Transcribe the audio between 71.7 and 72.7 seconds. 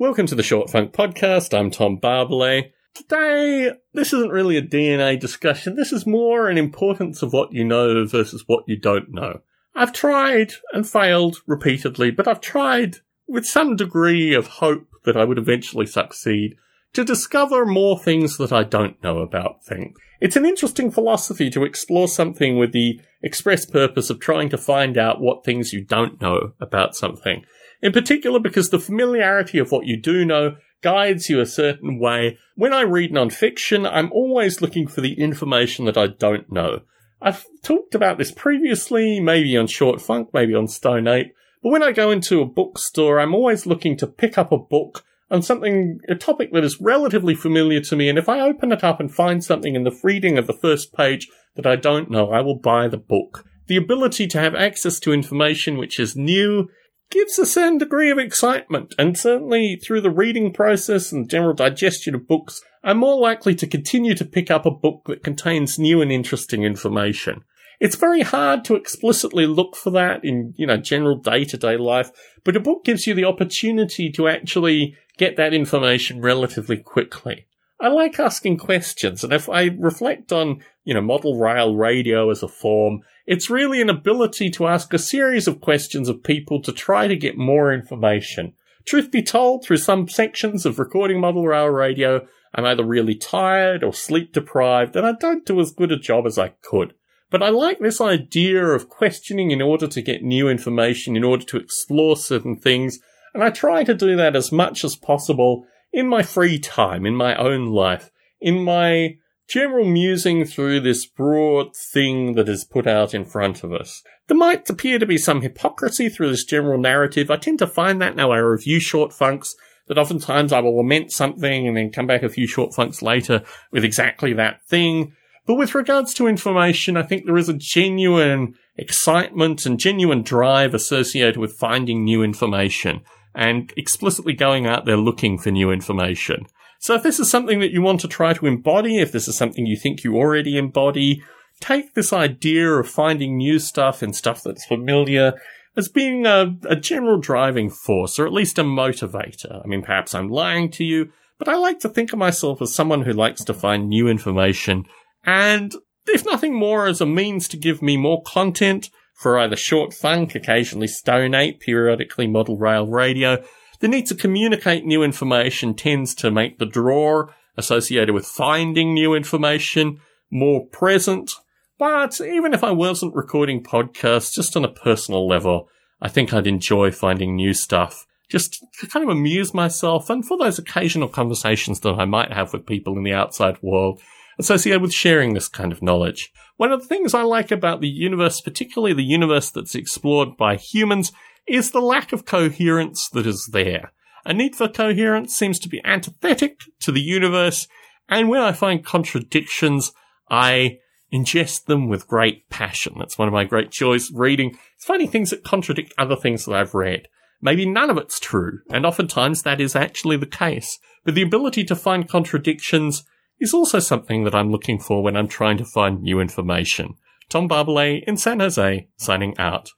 life, but a